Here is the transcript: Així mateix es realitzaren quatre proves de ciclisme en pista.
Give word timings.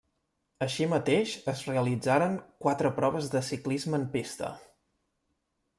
Així 0.65 0.87
mateix 0.93 1.33
es 1.53 1.61
realitzaren 1.67 2.39
quatre 2.67 2.93
proves 2.99 3.29
de 3.35 3.47
ciclisme 3.53 3.99
en 4.01 4.09
pista. 4.19 4.53